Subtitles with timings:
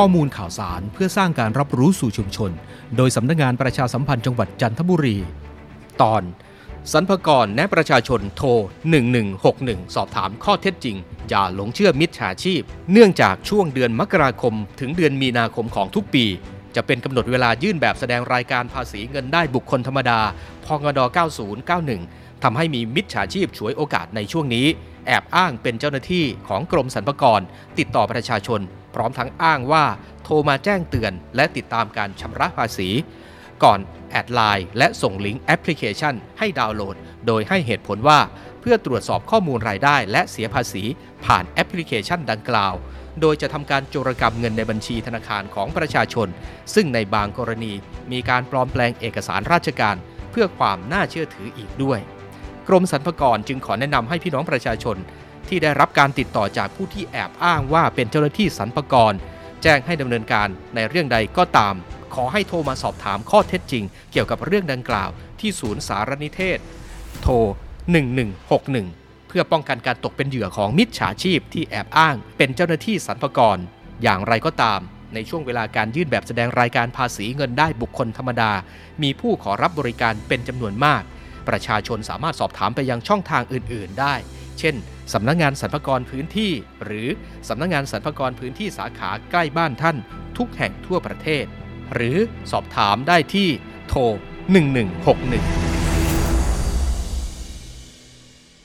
[0.00, 2.50] ข้อมูลข่าวสารเพื่อสร้างการรับรู้สู่ชุมชน
[2.96, 5.16] โดยสำนักงานประชาสัมพันธ์จังหวัดจันทบุรี
[6.02, 6.22] ตอน
[6.92, 8.48] สรรพกรแนะประชาชนโทร
[9.22, 10.96] 1161 สอบถามข้อเท็จจริง
[11.28, 12.62] อย่าหลงเชื่อมิจฉาชีพ
[12.92, 16.24] เนื่องจากช่วงเดือนมกราคม ถึงเดือนมีนาคมของทุกปี
[16.74, 20.20] จะเป็นกำหนดเวลายื่นแบบแสดงรายการภาษีเงินได้บุคคลธรรมดา
[20.66, 21.00] พงด
[21.70, 24.66] 9091ทำให้มีมิจฉาชีพฉวยโอกาสในช่วงนี้
[25.06, 27.40] แอบอ้างเป็นเจ้าหน้าที่ของกรมสรรพากร
[27.78, 28.60] ติดต่อประชาชน
[28.94, 29.84] พร้อมทั้งอ้างว่า
[30.22, 32.88] โทรมาแจ้งเตือน และติดตามการชำระภาษี
[33.62, 33.78] ก่อน
[34.10, 38.20] add LINE และส่งลิงก์แอปพลิเคชันให้ดาวน์โหลด โดยให้เหตุผลว่า
[38.60, 40.82] เพื่อตรวจสอบข้อมูลรายได้ และเสียภาษี
[41.24, 42.74] ผ่านแอปพลิเคชันดังกล่าว
[43.20, 46.28] โดยจะทำการโจรกรรมเงินในบัญชีธนาคารของประชาชน
[46.74, 47.72] ซึ่งในบางกรณี
[48.12, 49.96] มีการปลอมแปลงเอกสารราชการ
[50.30, 52.00] เพื่อความน่าเชื่อถืออีกด้วย
[52.68, 54.96] กรมสรรพากรจึงขอแนะนำให้พี่น้องประชาชน
[55.48, 59.12] ที่ได้รับการติดต่อจากผู้ที่แอบอ้างว่าเป็นเจ้าหน้าที่สรรพากร
[59.62, 61.74] แจ้งให้ดำเนินการในเรื่องใดก็ตาม
[62.14, 66.58] ขอให้โทรมาสอบถามข้อเท็จจริง เกี่ยวกับเรื่องดังกล่าว ที่ศูนย์สารนิเทศ
[67.22, 67.34] โทร
[68.12, 73.58] 1161 เพื่อป้องกันการตกเป็นเหยื่อของมิจฉาชีพที่แอบอ้าง เป็นเจ้าหน้าที่สรรพากร
[74.02, 74.80] อย่างไรก็ตาม
[75.14, 78.52] ในช่วงเวลาการยื่นแบบแสดงรายการภาษีเงินได้บุคคลธรรมดา
[79.02, 81.02] มีผู้ขอรับบริการเป็นจำนวนมาก
[81.48, 84.14] ประชาชนสามารถสอบถามไปยังช่องทางอื่น ๆ ได้
[84.58, 84.74] เช่น
[85.12, 86.52] สำนักงงานสรรพากรพื้นที่
[86.84, 87.08] หรือ
[87.48, 89.96] สำนักงงานสรรพากรพื้นที่สาขาใกล้บ้านท่าน
[90.38, 91.44] ทุกแห่งทั่วประเทศ
[91.94, 92.16] หรือ
[92.52, 93.48] สอบถามได้ที่
[93.88, 94.00] โทร
[94.86, 95.65] 1161